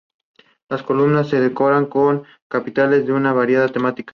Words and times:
Las 0.67 0.81
columnas 0.81 1.27
se 1.29 1.39
decoran 1.39 1.85
con 1.85 2.23
capiteles 2.49 3.05
de 3.05 3.13
muy 3.13 3.21
variada 3.33 3.67
temática. 3.67 4.09